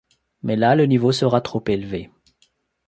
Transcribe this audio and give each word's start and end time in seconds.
Mais 0.41 0.55
là, 0.55 0.73
le 0.73 0.87
niveau 0.87 1.11
sera 1.11 1.41
trop 1.41 1.63
élevé. 1.67 2.09